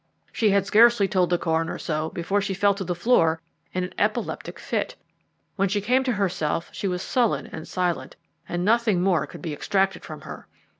[0.31, 3.39] She had scarcely told the coroner so before she fell to the floor
[3.71, 4.95] in an epileptic fit.
[5.57, 8.15] When she came to herself she was sullen and silent,
[8.49, 10.47] and nothing more could be extracted from her.